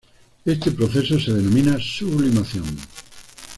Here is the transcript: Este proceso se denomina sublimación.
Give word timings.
Este 0.45 0.71
proceso 0.71 1.19
se 1.19 1.31
denomina 1.31 1.77
sublimación. 1.79 2.65